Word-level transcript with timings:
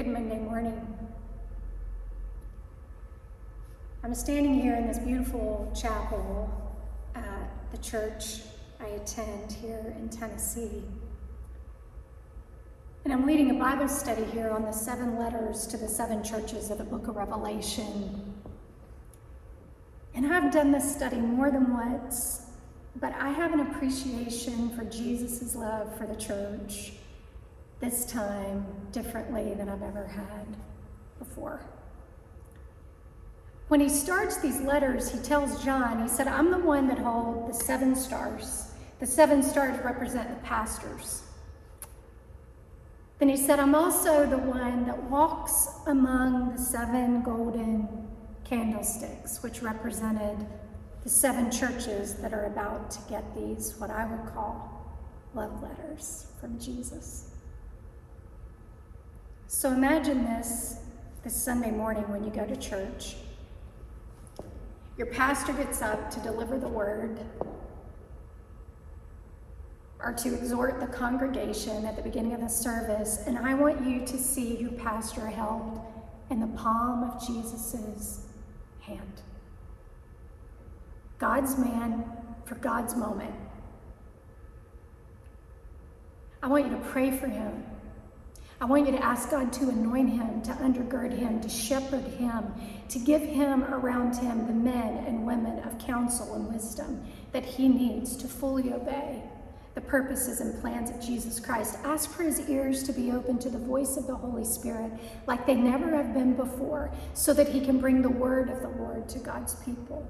Good 0.00 0.14
Monday 0.14 0.38
morning. 0.38 0.96
I'm 4.02 4.14
standing 4.14 4.54
here 4.58 4.74
in 4.74 4.86
this 4.86 4.98
beautiful 4.98 5.70
chapel 5.78 6.50
at 7.14 7.50
the 7.70 7.76
church 7.76 8.40
I 8.80 8.86
attend 8.86 9.52
here 9.52 9.94
in 9.98 10.08
Tennessee. 10.08 10.82
And 13.04 13.12
I'm 13.12 13.26
leading 13.26 13.50
a 13.50 13.54
Bible 13.62 13.88
study 13.88 14.24
here 14.24 14.48
on 14.48 14.62
the 14.62 14.72
seven 14.72 15.18
letters 15.18 15.66
to 15.66 15.76
the 15.76 15.86
seven 15.86 16.24
churches 16.24 16.70
of 16.70 16.78
the 16.78 16.84
book 16.84 17.06
of 17.06 17.16
Revelation. 17.16 18.32
And 20.14 20.32
I've 20.32 20.50
done 20.50 20.72
this 20.72 20.96
study 20.96 21.18
more 21.18 21.50
than 21.50 21.74
once, 21.74 22.46
but 22.96 23.12
I 23.20 23.28
have 23.28 23.52
an 23.52 23.60
appreciation 23.60 24.70
for 24.70 24.84
Jesus' 24.84 25.54
love 25.54 25.94
for 25.98 26.06
the 26.06 26.16
church 26.16 26.92
this 27.80 28.04
time 28.04 28.66
differently 28.92 29.54
than 29.54 29.68
I've 29.68 29.82
ever 29.82 30.06
had 30.06 30.46
before. 31.18 31.60
When 33.68 33.80
he 33.80 33.88
starts 33.88 34.38
these 34.38 34.60
letters, 34.60 35.10
he 35.10 35.18
tells 35.18 35.64
John, 35.64 36.02
he 36.02 36.08
said, 36.08 36.26
I'm 36.26 36.50
the 36.50 36.58
one 36.58 36.88
that 36.88 36.98
hold 36.98 37.48
the 37.48 37.54
seven 37.54 37.94
stars. 37.94 38.72
The 38.98 39.06
seven 39.06 39.42
stars 39.42 39.82
represent 39.84 40.28
the 40.28 40.46
pastors. 40.46 41.22
Then 43.18 43.28
he 43.28 43.36
said, 43.36 43.60
I'm 43.60 43.74
also 43.74 44.26
the 44.26 44.38
one 44.38 44.86
that 44.86 45.02
walks 45.04 45.68
among 45.86 46.52
the 46.52 46.58
seven 46.58 47.22
golden 47.22 47.88
candlesticks, 48.44 49.42
which 49.42 49.62
represented 49.62 50.46
the 51.04 51.10
seven 51.10 51.50
churches 51.50 52.14
that 52.14 52.34
are 52.34 52.46
about 52.46 52.90
to 52.90 52.98
get 53.08 53.24
these, 53.34 53.74
what 53.78 53.90
I 53.90 54.04
would 54.04 54.34
call 54.34 54.98
love 55.34 55.62
letters 55.62 56.26
from 56.40 56.58
Jesus. 56.58 57.29
So 59.52 59.72
imagine 59.72 60.24
this 60.24 60.76
this 61.24 61.34
Sunday 61.34 61.72
morning 61.72 62.08
when 62.08 62.22
you 62.22 62.30
go 62.30 62.46
to 62.46 62.54
church. 62.54 63.16
Your 64.96 65.08
pastor 65.08 65.52
gets 65.52 65.82
up 65.82 66.08
to 66.12 66.20
deliver 66.20 66.56
the 66.56 66.68
word 66.68 67.18
or 69.98 70.12
to 70.12 70.34
exhort 70.34 70.78
the 70.78 70.86
congregation 70.86 71.84
at 71.84 71.96
the 71.96 72.02
beginning 72.02 72.32
of 72.32 72.40
the 72.40 72.48
service, 72.48 73.24
and 73.26 73.36
I 73.36 73.54
want 73.54 73.84
you 73.84 74.06
to 74.06 74.18
see 74.18 74.56
your 74.56 74.70
pastor 74.70 75.26
held 75.26 75.80
in 76.30 76.38
the 76.38 76.56
palm 76.56 77.02
of 77.02 77.26
Jesus' 77.26 78.26
hand. 78.82 79.22
God's 81.18 81.58
man 81.58 82.04
for 82.44 82.54
God's 82.54 82.94
moment. 82.94 83.34
I 86.40 86.46
want 86.46 86.66
you 86.66 86.70
to 86.70 86.84
pray 86.84 87.10
for 87.10 87.26
him. 87.26 87.64
I 88.62 88.66
want 88.66 88.84
you 88.84 88.92
to 88.92 89.02
ask 89.02 89.30
God 89.30 89.54
to 89.54 89.70
anoint 89.70 90.10
him, 90.10 90.42
to 90.42 90.50
undergird 90.52 91.16
him, 91.16 91.40
to 91.40 91.48
shepherd 91.48 92.04
him, 92.04 92.52
to 92.90 92.98
give 92.98 93.22
him 93.22 93.64
around 93.64 94.16
him 94.16 94.46
the 94.46 94.52
men 94.52 95.02
and 95.06 95.26
women 95.26 95.60
of 95.60 95.78
counsel 95.78 96.34
and 96.34 96.52
wisdom 96.52 97.02
that 97.32 97.42
he 97.42 97.68
needs 97.68 98.16
to 98.18 98.28
fully 98.28 98.72
obey 98.72 99.22
the 99.74 99.80
purposes 99.80 100.40
and 100.40 100.60
plans 100.60 100.90
of 100.90 101.00
Jesus 101.00 101.40
Christ. 101.40 101.78
Ask 101.84 102.10
for 102.10 102.22
his 102.22 102.50
ears 102.50 102.82
to 102.82 102.92
be 102.92 103.12
open 103.12 103.38
to 103.38 103.48
the 103.48 103.58
voice 103.58 103.96
of 103.96 104.06
the 104.06 104.14
Holy 104.14 104.44
Spirit 104.44 104.92
like 105.26 105.46
they 105.46 105.54
never 105.54 105.96
have 105.96 106.12
been 106.12 106.34
before, 106.34 106.92
so 107.14 107.32
that 107.32 107.48
he 107.48 107.60
can 107.60 107.78
bring 107.78 108.02
the 108.02 108.10
word 108.10 108.50
of 108.50 108.60
the 108.60 108.68
Lord 108.68 109.08
to 109.08 109.20
God's 109.20 109.54
people. 109.54 110.06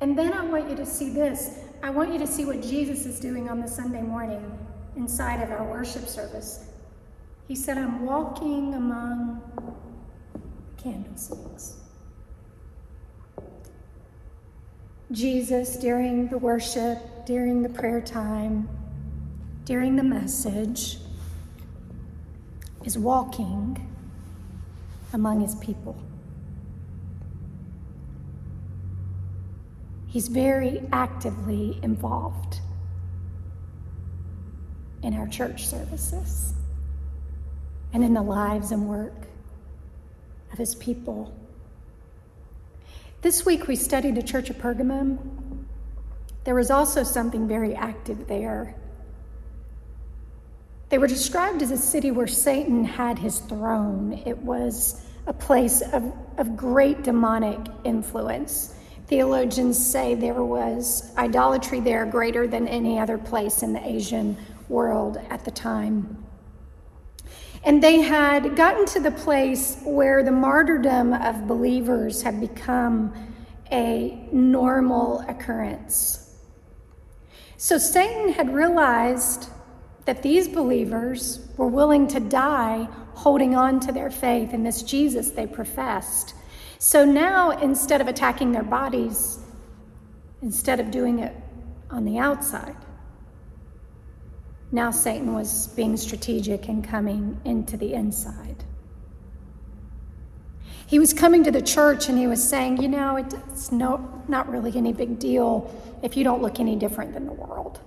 And 0.00 0.16
then 0.16 0.32
I 0.32 0.44
want 0.44 0.70
you 0.70 0.76
to 0.76 0.86
see 0.86 1.10
this. 1.10 1.58
I 1.82 1.90
want 1.90 2.12
you 2.12 2.18
to 2.20 2.26
see 2.26 2.44
what 2.44 2.62
Jesus 2.62 3.04
is 3.04 3.20
doing 3.20 3.50
on 3.50 3.60
the 3.60 3.68
Sunday 3.68 4.02
morning 4.02 4.56
inside 4.98 5.40
of 5.42 5.50
our 5.50 5.64
worship 5.64 6.06
service. 6.06 6.66
He 7.46 7.54
said, 7.54 7.78
I'm 7.78 8.04
walking 8.04 8.74
among 8.74 9.40
candlesticks. 10.76 11.76
Jesus, 15.10 15.76
during 15.76 16.28
the 16.28 16.36
worship, 16.36 16.98
during 17.24 17.62
the 17.62 17.68
prayer 17.70 18.02
time, 18.02 18.68
during 19.64 19.96
the 19.96 20.02
message, 20.02 20.98
is 22.84 22.98
walking 22.98 23.88
among 25.14 25.40
his 25.40 25.54
people. 25.54 25.96
He's 30.08 30.28
very 30.28 30.82
actively 30.92 31.78
involved 31.82 32.60
in 35.02 35.14
our 35.14 35.26
church 35.28 35.66
services 35.66 36.52
and 37.92 38.04
in 38.04 38.14
the 38.14 38.22
lives 38.22 38.72
and 38.72 38.88
work 38.88 39.26
of 40.52 40.58
his 40.58 40.74
people. 40.74 41.34
This 43.20 43.44
week 43.44 43.66
we 43.66 43.76
studied 43.76 44.14
the 44.14 44.22
Church 44.22 44.50
of 44.50 44.56
Pergamum. 44.56 45.18
There 46.44 46.54
was 46.54 46.70
also 46.70 47.02
something 47.02 47.48
very 47.48 47.74
active 47.74 48.26
there. 48.26 48.74
They 50.88 50.98
were 50.98 51.06
described 51.06 51.60
as 51.62 51.70
a 51.70 51.76
city 51.76 52.10
where 52.10 52.26
Satan 52.26 52.84
had 52.84 53.18
his 53.18 53.40
throne. 53.40 54.22
It 54.24 54.38
was 54.38 55.02
a 55.26 55.32
place 55.32 55.82
of, 55.82 56.12
of 56.38 56.56
great 56.56 57.02
demonic 57.02 57.58
influence. 57.84 58.74
Theologians 59.08 59.78
say 59.78 60.14
there 60.14 60.44
was 60.44 61.14
idolatry 61.16 61.80
there 61.80 62.04
greater 62.04 62.46
than 62.46 62.68
any 62.68 62.98
other 62.98 63.16
place 63.16 63.62
in 63.62 63.72
the 63.72 63.82
Asian 63.82 64.36
world 64.68 65.16
at 65.30 65.46
the 65.46 65.50
time. 65.50 66.22
And 67.64 67.82
they 67.82 68.02
had 68.02 68.54
gotten 68.54 68.84
to 68.86 69.00
the 69.00 69.10
place 69.10 69.80
where 69.82 70.22
the 70.22 70.30
martyrdom 70.30 71.14
of 71.14 71.48
believers 71.48 72.20
had 72.20 72.38
become 72.38 73.14
a 73.72 74.28
normal 74.30 75.20
occurrence. 75.26 76.36
So 77.56 77.78
Satan 77.78 78.34
had 78.34 78.52
realized 78.52 79.48
that 80.04 80.22
these 80.22 80.48
believers 80.48 81.48
were 81.56 81.66
willing 81.66 82.06
to 82.08 82.20
die 82.20 82.88
holding 83.14 83.56
on 83.56 83.80
to 83.80 83.90
their 83.90 84.10
faith 84.10 84.52
in 84.52 84.64
this 84.64 84.82
Jesus 84.82 85.30
they 85.30 85.46
professed. 85.46 86.34
So 86.78 87.04
now, 87.04 87.50
instead 87.50 88.00
of 88.00 88.06
attacking 88.06 88.52
their 88.52 88.62
bodies, 88.62 89.40
instead 90.42 90.78
of 90.78 90.90
doing 90.90 91.18
it 91.18 91.34
on 91.90 92.04
the 92.04 92.18
outside, 92.18 92.76
now 94.70 94.90
Satan 94.90 95.34
was 95.34 95.68
being 95.68 95.96
strategic 95.96 96.68
and 96.68 96.86
coming 96.86 97.40
into 97.44 97.76
the 97.76 97.94
inside. 97.94 98.64
He 100.86 100.98
was 100.98 101.12
coming 101.12 101.42
to 101.44 101.50
the 101.50 101.60
church 101.60 102.08
and 102.08 102.16
he 102.16 102.26
was 102.26 102.46
saying, 102.46 102.80
you 102.80 102.88
know, 102.88 103.16
it's 103.16 103.72
no, 103.72 104.22
not 104.28 104.48
really 104.48 104.74
any 104.76 104.92
big 104.92 105.18
deal 105.18 105.74
if 106.02 106.16
you 106.16 106.24
don't 106.24 106.40
look 106.40 106.60
any 106.60 106.76
different 106.76 107.12
than 107.12 107.26
the 107.26 107.32
world. 107.32 107.80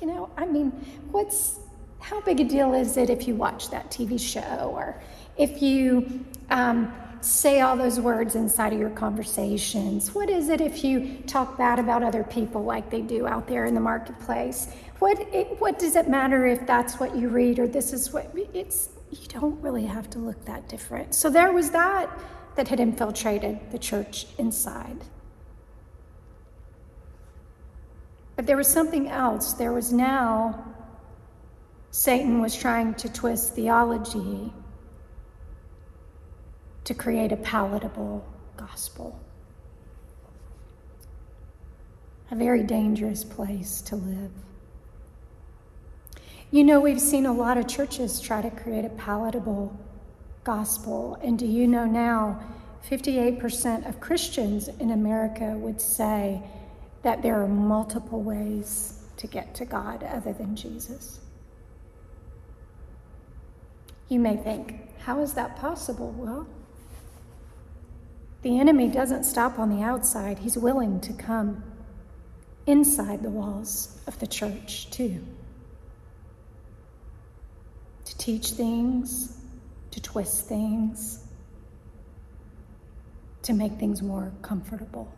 You 0.00 0.06
know, 0.06 0.30
I 0.36 0.46
mean, 0.46 0.70
what's, 1.10 1.58
how 2.00 2.20
big 2.22 2.40
a 2.40 2.44
deal 2.44 2.72
is 2.72 2.96
it 2.96 3.10
if 3.10 3.26
you 3.28 3.34
watch 3.34 3.70
that 3.70 3.90
TV 3.90 4.18
show 4.18 4.72
or 4.74 5.02
if 5.36 5.60
you 5.60 6.24
um, 6.50 6.92
say 7.22 7.60
all 7.60 7.76
those 7.76 8.00
words 8.00 8.34
inside 8.34 8.72
of 8.72 8.80
your 8.80 8.90
conversations? 8.90 10.14
What 10.14 10.28
is 10.28 10.48
it 10.48 10.60
if 10.60 10.82
you 10.82 11.18
talk 11.26 11.56
bad 11.56 11.78
about 11.78 12.02
other 12.02 12.24
people 12.24 12.64
like 12.64 12.90
they 12.90 13.00
do 13.00 13.26
out 13.26 13.46
there 13.46 13.64
in 13.64 13.74
the 13.74 13.80
marketplace? 13.80 14.68
What, 14.98 15.20
it, 15.32 15.60
what 15.60 15.78
does 15.78 15.96
it 15.96 16.08
matter 16.08 16.46
if 16.46 16.66
that's 16.66 16.98
what 16.98 17.16
you 17.16 17.28
read 17.28 17.58
or 17.58 17.68
this 17.68 17.92
is 17.92 18.12
what 18.12 18.30
it's, 18.52 18.90
you 19.10 19.26
don't 19.28 19.60
really 19.62 19.84
have 19.86 20.10
to 20.10 20.18
look 20.18 20.44
that 20.46 20.68
different. 20.68 21.14
So 21.14 21.30
there 21.30 21.52
was 21.52 21.70
that 21.70 22.10
that 22.56 22.68
had 22.68 22.80
infiltrated 22.80 23.58
the 23.70 23.78
church 23.78 24.26
inside. 24.38 24.98
But 28.34 28.46
there 28.46 28.56
was 28.56 28.68
something 28.68 29.08
else. 29.08 29.52
There 29.52 29.72
was 29.72 29.92
now, 29.92 30.74
Satan 31.90 32.40
was 32.40 32.56
trying 32.56 32.94
to 32.94 33.08
twist 33.12 33.54
theology 33.54 34.52
to 36.92 36.98
create 36.98 37.32
a 37.32 37.36
palatable 37.38 38.22
gospel. 38.54 39.18
A 42.30 42.36
very 42.36 42.62
dangerous 42.62 43.24
place 43.24 43.80
to 43.82 43.96
live. 43.96 44.30
You 46.50 46.64
know, 46.64 46.80
we've 46.80 47.00
seen 47.00 47.24
a 47.24 47.32
lot 47.32 47.56
of 47.56 47.66
churches 47.66 48.20
try 48.20 48.42
to 48.42 48.50
create 48.50 48.84
a 48.84 48.90
palatable 48.90 49.74
gospel. 50.44 51.18
And 51.22 51.38
do 51.38 51.46
you 51.46 51.66
know 51.66 51.86
now, 51.86 52.42
58% 52.90 53.88
of 53.88 53.98
Christians 53.98 54.68
in 54.68 54.90
America 54.90 55.56
would 55.56 55.80
say 55.80 56.42
that 57.04 57.22
there 57.22 57.42
are 57.42 57.48
multiple 57.48 58.20
ways 58.20 58.98
to 59.16 59.26
get 59.26 59.54
to 59.54 59.64
God 59.64 60.02
other 60.02 60.34
than 60.34 60.56
Jesus. 60.56 61.20
You 64.10 64.20
may 64.20 64.36
think, 64.36 64.90
how 64.98 65.22
is 65.22 65.32
that 65.32 65.56
possible? 65.56 66.14
Well, 66.18 66.46
the 68.42 68.58
enemy 68.58 68.88
doesn't 68.88 69.24
stop 69.24 69.58
on 69.58 69.70
the 69.70 69.82
outside, 69.82 70.38
he's 70.38 70.58
willing 70.58 71.00
to 71.00 71.12
come 71.12 71.62
inside 72.66 73.22
the 73.22 73.30
walls 73.30 74.00
of 74.06 74.18
the 74.18 74.26
church, 74.26 74.90
too 74.90 75.24
To 78.04 78.18
teach 78.18 78.50
things, 78.50 79.38
to 79.90 80.00
twist 80.00 80.46
things, 80.46 81.24
to 83.42 83.52
make 83.52 83.72
things 83.74 84.02
more 84.02 84.32
comfortable. 84.42 85.12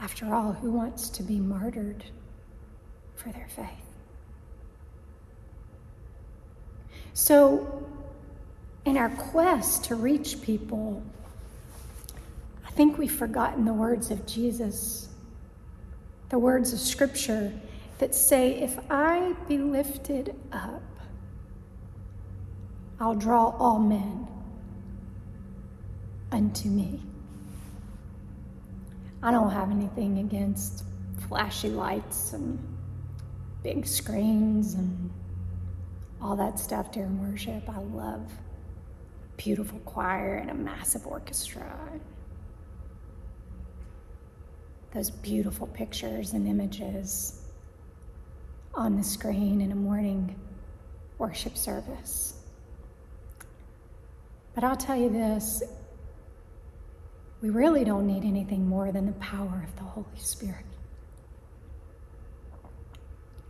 After 0.00 0.32
all, 0.32 0.52
who 0.52 0.70
wants 0.70 1.08
to 1.10 1.22
be 1.22 1.38
martyred 1.40 2.04
for 3.16 3.30
their 3.30 3.48
faith? 3.48 3.66
So, 7.14 7.84
in 8.88 8.96
our 8.96 9.10
quest 9.10 9.84
to 9.84 9.94
reach 9.94 10.40
people, 10.40 11.02
I 12.66 12.70
think 12.70 12.96
we've 12.96 13.12
forgotten 13.12 13.66
the 13.66 13.72
words 13.72 14.10
of 14.10 14.26
Jesus, 14.26 15.08
the 16.30 16.38
words 16.38 16.72
of 16.72 16.78
Scripture 16.78 17.52
that 17.98 18.14
say, 18.14 18.54
If 18.62 18.78
I 18.90 19.34
be 19.46 19.58
lifted 19.58 20.34
up, 20.52 20.82
I'll 22.98 23.14
draw 23.14 23.50
all 23.58 23.78
men 23.78 24.26
unto 26.32 26.68
me. 26.68 27.00
I 29.22 29.30
don't 29.30 29.50
have 29.50 29.70
anything 29.70 30.18
against 30.18 30.84
flashy 31.28 31.68
lights 31.68 32.32
and 32.32 32.58
big 33.62 33.86
screens 33.86 34.74
and 34.74 35.10
all 36.22 36.36
that 36.36 36.58
stuff 36.58 36.90
during 36.90 37.20
worship. 37.30 37.68
I 37.68 37.80
love 37.80 38.30
beautiful 39.38 39.78
choir 39.80 40.34
and 40.34 40.50
a 40.50 40.54
massive 40.54 41.06
orchestra. 41.06 41.72
Those 44.92 45.10
beautiful 45.10 45.68
pictures 45.68 46.32
and 46.32 46.46
images 46.46 47.40
on 48.74 48.96
the 48.96 49.02
screen 49.02 49.60
in 49.60 49.72
a 49.72 49.76
morning 49.76 50.38
worship 51.16 51.56
service. 51.56 52.34
But 54.54 54.64
I'll 54.64 54.76
tell 54.76 54.96
you 54.96 55.08
this 55.08 55.62
we 57.40 57.50
really 57.50 57.84
don't 57.84 58.06
need 58.06 58.24
anything 58.24 58.68
more 58.68 58.90
than 58.90 59.06
the 59.06 59.12
power 59.12 59.64
of 59.64 59.76
the 59.76 59.84
Holy 59.84 60.06
Spirit. 60.16 60.64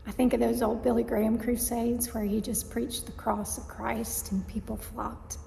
I 0.06 0.10
think 0.10 0.34
of 0.34 0.40
those 0.40 0.60
old 0.60 0.82
Billy 0.82 1.02
Graham 1.02 1.38
crusades 1.38 2.12
where 2.12 2.24
he 2.24 2.42
just 2.42 2.70
preached 2.70 3.06
the 3.06 3.12
cross 3.12 3.56
of 3.56 3.66
Christ 3.66 4.32
and 4.32 4.46
people 4.46 4.76
flocked 4.76 5.38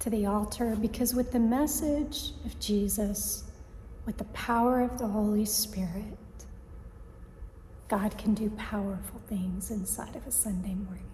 to 0.00 0.10
the 0.10 0.26
altar 0.26 0.76
because 0.80 1.14
with 1.14 1.32
the 1.32 1.38
message 1.38 2.32
of 2.44 2.58
Jesus, 2.60 3.44
with 4.04 4.16
the 4.18 4.24
power 4.24 4.80
of 4.80 4.98
the 4.98 5.06
Holy 5.06 5.44
Spirit, 5.44 6.18
God 7.88 8.16
can 8.18 8.34
do 8.34 8.50
powerful 8.50 9.20
things 9.28 9.70
inside 9.70 10.16
of 10.16 10.26
a 10.26 10.32
Sunday 10.32 10.74
morning. 10.74 11.04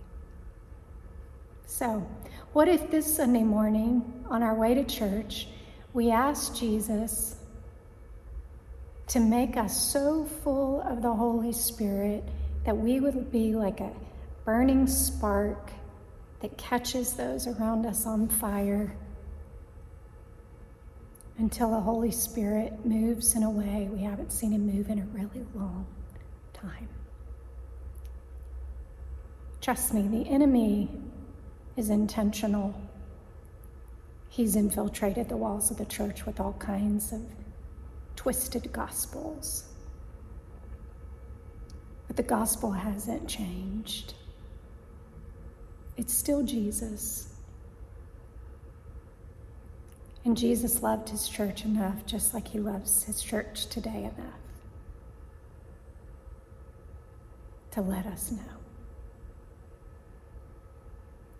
So, 1.66 2.06
what 2.52 2.68
if 2.68 2.90
this 2.90 3.16
Sunday 3.16 3.42
morning, 3.42 4.24
on 4.28 4.42
our 4.42 4.54
way 4.54 4.74
to 4.74 4.84
church, 4.84 5.48
we 5.92 6.10
ask 6.10 6.54
Jesus 6.54 7.36
to 9.08 9.20
make 9.20 9.56
us 9.56 9.92
so 9.92 10.24
full 10.24 10.80
of 10.82 11.02
the 11.02 11.12
Holy 11.12 11.52
Spirit 11.52 12.24
that 12.64 12.76
we 12.76 13.00
would 13.00 13.30
be 13.30 13.54
like 13.54 13.80
a 13.80 13.90
burning 14.44 14.86
spark 14.86 15.70
that 16.42 16.58
catches 16.58 17.14
those 17.14 17.46
around 17.46 17.86
us 17.86 18.04
on 18.04 18.28
fire 18.28 18.94
until 21.38 21.70
the 21.70 21.80
Holy 21.80 22.10
Spirit 22.10 22.84
moves 22.84 23.36
in 23.36 23.44
a 23.44 23.50
way 23.50 23.88
we 23.90 24.02
haven't 24.02 24.32
seen 24.32 24.52
him 24.52 24.66
move 24.66 24.90
in 24.90 24.98
a 24.98 25.04
really 25.06 25.46
long 25.54 25.86
time. 26.52 26.88
Trust 29.60 29.94
me, 29.94 30.08
the 30.08 30.28
enemy 30.28 30.90
is 31.76 31.90
intentional. 31.90 32.74
He's 34.28 34.56
infiltrated 34.56 35.28
the 35.28 35.36
walls 35.36 35.70
of 35.70 35.76
the 35.76 35.84
church 35.84 36.26
with 36.26 36.40
all 36.40 36.54
kinds 36.54 37.12
of 37.12 37.22
twisted 38.16 38.72
gospels. 38.72 39.64
But 42.08 42.16
the 42.16 42.24
gospel 42.24 42.72
hasn't 42.72 43.28
changed. 43.28 44.14
It's 45.96 46.14
still 46.14 46.42
Jesus. 46.42 47.28
And 50.24 50.36
Jesus 50.36 50.82
loved 50.82 51.08
his 51.08 51.28
church 51.28 51.64
enough, 51.64 52.06
just 52.06 52.32
like 52.32 52.46
he 52.48 52.60
loves 52.60 53.02
his 53.02 53.22
church 53.22 53.66
today 53.66 54.10
enough, 54.16 54.40
to 57.72 57.80
let 57.80 58.06
us 58.06 58.30
know 58.30 58.38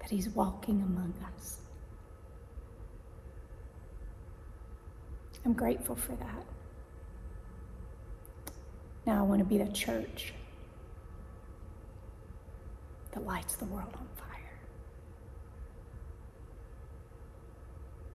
that 0.00 0.10
he's 0.10 0.28
walking 0.30 0.82
among 0.82 1.14
us. 1.36 1.58
I'm 5.44 5.52
grateful 5.52 5.94
for 5.96 6.12
that. 6.12 6.44
Now 9.06 9.18
I 9.18 9.22
want 9.22 9.40
to 9.40 9.44
be 9.44 9.58
the 9.58 9.72
church 9.72 10.32
that 13.12 13.24
lights 13.26 13.56
the 13.56 13.64
world 13.66 13.92
on 13.94 14.08
fire. 14.16 14.31